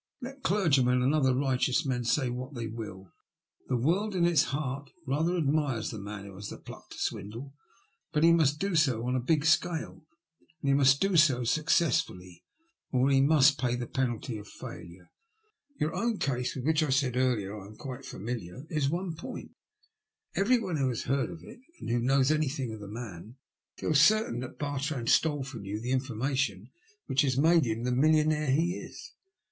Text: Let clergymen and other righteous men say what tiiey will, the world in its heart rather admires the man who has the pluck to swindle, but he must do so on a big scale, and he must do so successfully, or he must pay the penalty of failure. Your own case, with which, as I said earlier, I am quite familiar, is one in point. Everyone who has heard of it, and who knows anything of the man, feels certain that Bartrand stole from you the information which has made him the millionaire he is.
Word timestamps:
Let 0.19 0.41
clergymen 0.41 1.03
and 1.03 1.13
other 1.13 1.35
righteous 1.35 1.85
men 1.85 2.05
say 2.05 2.31
what 2.31 2.55
tiiey 2.55 2.73
will, 2.73 3.11
the 3.67 3.77
world 3.77 4.15
in 4.15 4.25
its 4.25 4.45
heart 4.45 4.89
rather 5.05 5.37
admires 5.37 5.91
the 5.91 5.99
man 5.99 6.25
who 6.25 6.33
has 6.33 6.49
the 6.49 6.57
pluck 6.57 6.89
to 6.89 6.97
swindle, 6.97 7.53
but 8.11 8.23
he 8.23 8.33
must 8.33 8.57
do 8.59 8.75
so 8.75 9.05
on 9.05 9.15
a 9.15 9.19
big 9.19 9.45
scale, 9.45 10.07
and 10.59 10.67
he 10.69 10.73
must 10.73 11.01
do 11.01 11.15
so 11.17 11.43
successfully, 11.43 12.43
or 12.91 13.11
he 13.11 13.21
must 13.21 13.59
pay 13.59 13.75
the 13.75 13.85
penalty 13.85 14.39
of 14.39 14.47
failure. 14.47 15.11
Your 15.79 15.93
own 15.93 16.17
case, 16.17 16.55
with 16.55 16.65
which, 16.65 16.81
as 16.81 16.87
I 16.87 16.91
said 16.93 17.15
earlier, 17.15 17.55
I 17.55 17.67
am 17.67 17.75
quite 17.75 18.03
familiar, 18.03 18.65
is 18.71 18.89
one 18.89 19.09
in 19.09 19.15
point. 19.15 19.51
Everyone 20.35 20.77
who 20.77 20.89
has 20.89 21.03
heard 21.03 21.29
of 21.29 21.43
it, 21.43 21.59
and 21.79 21.91
who 21.91 21.99
knows 21.99 22.31
anything 22.31 22.73
of 22.73 22.79
the 22.79 22.87
man, 22.87 23.35
feels 23.77 24.01
certain 24.01 24.39
that 24.39 24.57
Bartrand 24.57 25.09
stole 25.09 25.43
from 25.43 25.63
you 25.63 25.79
the 25.79 25.91
information 25.91 26.71
which 27.05 27.21
has 27.21 27.37
made 27.37 27.65
him 27.65 27.83
the 27.83 27.91
millionaire 27.91 28.49
he 28.49 28.77
is. 28.79 29.11